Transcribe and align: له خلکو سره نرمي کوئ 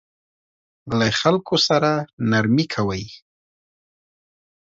له 0.97 1.07
خلکو 1.19 1.55
سره 1.67 1.91
نرمي 2.31 2.65
کوئ 2.73 3.03